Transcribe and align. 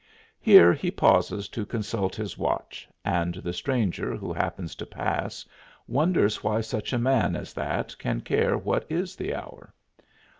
Here 0.39 0.73
he 0.73 0.89
pauses 0.89 1.47
to 1.49 1.63
consult 1.63 2.15
his 2.15 2.35
watch 2.35 2.89
and 3.05 3.35
the 3.35 3.53
stranger 3.53 4.15
who 4.15 4.33
happens 4.33 4.73
to 4.77 4.85
pass 4.87 5.45
wonders 5.87 6.43
why 6.43 6.61
such 6.61 6.91
a 6.91 6.97
man 6.97 7.35
as 7.35 7.53
that 7.53 7.95
can 7.99 8.21
care 8.21 8.57
what 8.57 8.91
is 8.91 9.15
the 9.15 9.35
hour. 9.35 9.75